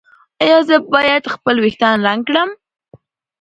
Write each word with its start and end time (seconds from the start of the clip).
ایا 0.43 0.59
زه 0.69 0.75
باید 0.93 1.23
خپل 1.33 1.55
ویښتان 1.59 1.97
رنګ 2.07 2.21
کړم؟ 2.27 2.49